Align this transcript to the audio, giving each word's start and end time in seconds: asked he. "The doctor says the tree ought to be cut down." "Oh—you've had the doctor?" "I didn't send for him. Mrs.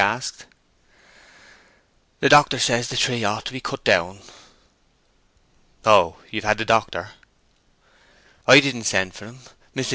asked 0.01 0.41
he. 0.41 0.47
"The 2.21 2.29
doctor 2.29 2.57
says 2.57 2.87
the 2.87 2.97
tree 2.97 3.23
ought 3.23 3.45
to 3.45 3.51
be 3.53 3.59
cut 3.61 3.83
down." 3.83 4.21
"Oh—you've 5.85 6.43
had 6.43 6.57
the 6.57 6.65
doctor?" 6.65 7.11
"I 8.47 8.59
didn't 8.61 8.85
send 8.85 9.13
for 9.13 9.27
him. 9.27 9.39
Mrs. 9.75 9.89